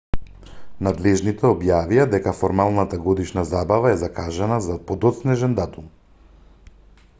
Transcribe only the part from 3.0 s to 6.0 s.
годишна забава е закажана за подоцнежен датум